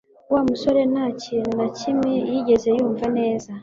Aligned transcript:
Wa 0.33 0.41
musore 0.47 0.81
nta 0.93 1.05
kintu 1.23 1.51
na 1.59 1.67
kimwe 1.79 2.11
yigeze 2.31 2.67
yumva 2.77 3.05
neza 3.17 3.51